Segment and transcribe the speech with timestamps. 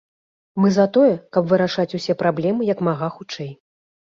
[0.63, 3.53] Мы за тое, каб вырашаць усе праблемы як мага хутчэй.